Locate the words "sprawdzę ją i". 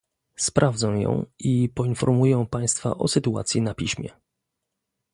0.35-1.69